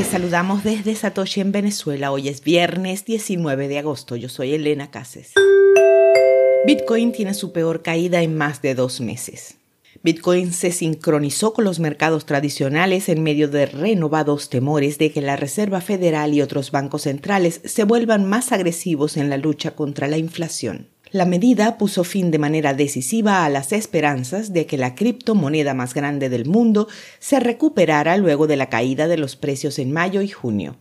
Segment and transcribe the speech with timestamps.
[0.00, 2.10] Les saludamos desde Satoshi en Venezuela.
[2.10, 4.16] Hoy es viernes 19 de agosto.
[4.16, 5.34] Yo soy Elena Cases.
[6.64, 9.58] Bitcoin tiene su peor caída en más de dos meses.
[10.02, 15.36] Bitcoin se sincronizó con los mercados tradicionales en medio de renovados temores de que la
[15.36, 20.16] Reserva Federal y otros bancos centrales se vuelvan más agresivos en la lucha contra la
[20.16, 20.88] inflación.
[21.12, 25.92] La medida puso fin de manera decisiva a las esperanzas de que la criptomoneda más
[25.92, 26.86] grande del mundo
[27.18, 30.76] se recuperara luego de la caída de los precios en mayo y junio.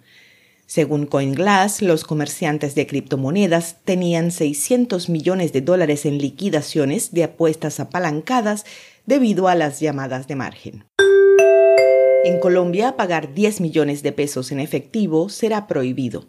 [0.68, 7.80] Según CoinGlass, los comerciantes de criptomonedas tenían 600 millones de dólares en liquidaciones de apuestas
[7.80, 8.66] apalancadas
[9.08, 10.86] debido a las llamadas de margen.
[12.24, 16.28] En Colombia, pagar 10 millones de pesos en efectivo será prohibido.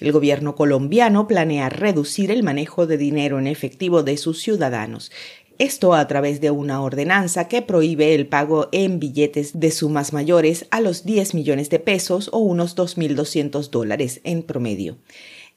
[0.00, 5.10] El gobierno colombiano planea reducir el manejo de dinero en efectivo de sus ciudadanos.
[5.58, 10.66] Esto a través de una ordenanza que prohíbe el pago en billetes de sumas mayores
[10.70, 14.98] a los 10 millones de pesos o unos 2.200 dólares en promedio.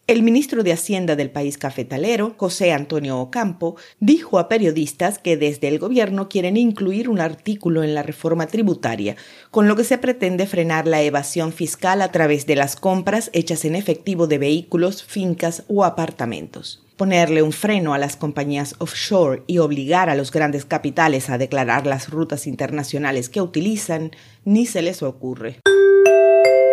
[0.09, 5.67] El ministro de Hacienda del país cafetalero, José Antonio Ocampo, dijo a periodistas que desde
[5.67, 9.17] el gobierno quieren incluir un artículo en la reforma tributaria,
[9.51, 13.65] con lo que se pretende frenar la evasión fiscal a través de las compras hechas
[13.65, 19.59] en efectivo de vehículos, fincas o apartamentos ponerle un freno a las compañías offshore y
[19.59, 24.11] obligar a los grandes capitales a declarar las rutas internacionales que utilizan,
[24.43, 25.61] ni se les ocurre.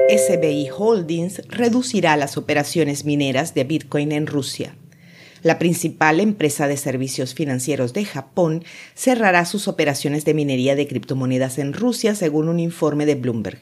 [0.09, 4.77] SBI Holdings reducirá las operaciones mineras de Bitcoin en Rusia.
[5.43, 11.59] La principal empresa de servicios financieros de Japón cerrará sus operaciones de minería de criptomonedas
[11.59, 13.59] en Rusia, según un informe de Bloomberg.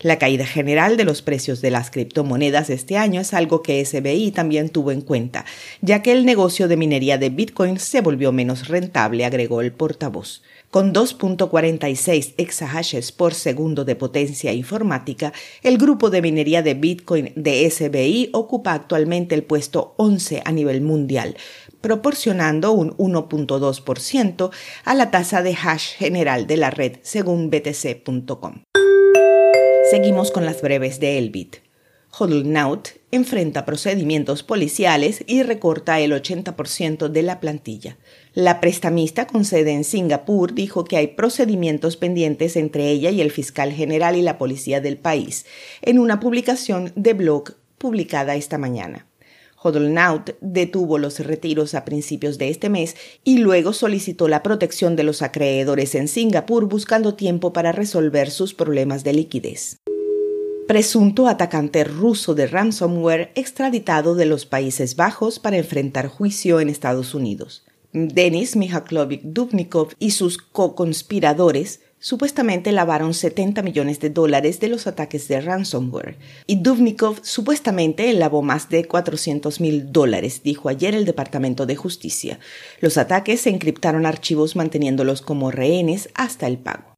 [0.00, 4.30] La caída general de los precios de las criptomonedas este año es algo que SBI
[4.30, 5.44] también tuvo en cuenta,
[5.80, 10.42] ya que el negocio de minería de Bitcoin se volvió menos rentable, agregó el portavoz.
[10.70, 15.32] Con 2.46 exahashes por segundo de potencia informática,
[15.64, 20.80] el grupo de minería de Bitcoin de SBI ocupa actualmente el puesto 11 a nivel
[20.80, 21.36] mundial,
[21.80, 24.50] proporcionando un 1.2%
[24.84, 28.62] a la tasa de hash general de la red, según btc.com.
[29.90, 31.56] Seguimos con las breves de Elbit.
[32.10, 37.96] Hodlnaut enfrenta procedimientos policiales y recorta el 80% de la plantilla.
[38.34, 43.30] La prestamista con sede en Singapur dijo que hay procedimientos pendientes entre ella y el
[43.30, 45.46] fiscal general y la policía del país,
[45.80, 49.07] en una publicación de blog publicada esta mañana.
[49.68, 55.04] Hodlnaut detuvo los retiros a principios de este mes y luego solicitó la protección de
[55.04, 59.78] los acreedores en Singapur buscando tiempo para resolver sus problemas de liquidez
[60.68, 67.14] presunto atacante ruso de ransomware extraditado de los Países Bajos para enfrentar juicio en Estados
[67.14, 67.64] Unidos.
[67.94, 75.28] Denis Mihaklovic Dubnikov y sus co-conspiradores supuestamente lavaron 70 millones de dólares de los ataques
[75.28, 76.16] de ransomware
[76.46, 82.38] y Dubnikov supuestamente lavó más de 400 mil dólares, dijo ayer el Departamento de Justicia.
[82.80, 86.94] Los ataques se encriptaron archivos manteniéndolos como rehenes hasta el pago.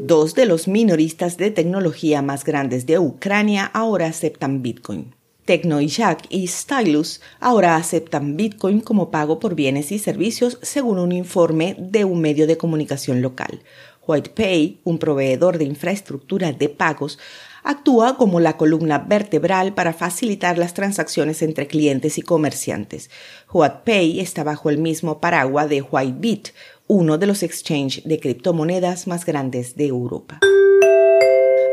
[0.00, 5.14] Dos de los minoristas de tecnología más grandes de Ucrania ahora aceptan Bitcoin.
[5.50, 11.74] TechnoIshack y Stylus ahora aceptan Bitcoin como pago por bienes y servicios según un informe
[11.76, 13.60] de un medio de comunicación local.
[14.06, 17.18] WhitePay, un proveedor de infraestructura de pagos,
[17.62, 23.10] actúa como la columna vertebral para facilitar las transacciones entre clientes y comerciantes.
[23.52, 26.48] WhitePay está bajo el mismo paraguas de Whitebit,
[26.86, 30.40] uno de los exchanges de criptomonedas más grandes de Europa.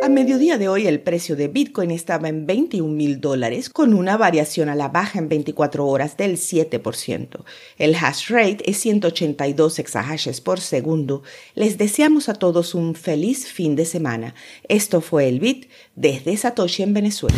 [0.08, 4.16] A mediodía de hoy el precio de Bitcoin estaba en 21 mil dólares con una
[4.16, 7.44] variación a la baja en 24 horas del 7%.
[7.78, 11.24] El hash rate es 182 exahashes por segundo.
[11.56, 14.34] Les deseamos a todos un feliz fin de semana.
[14.70, 17.38] Esto fue el Bit desde Satoshi en Venezuela.